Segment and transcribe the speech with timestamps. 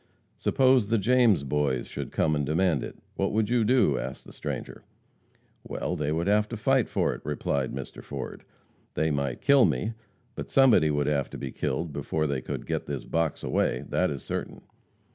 [0.35, 4.33] "Suppose the James Boys should come and demand it; what would you do?" asked the
[4.33, 4.81] stranger.
[5.63, 8.03] "Well, they would have to fight for it," replied Mr.
[8.03, 8.43] Ford.
[8.95, 9.93] "They might kill me,
[10.33, 14.09] but somebody would have to be killed before they could get this box away, that
[14.09, 14.61] is certain."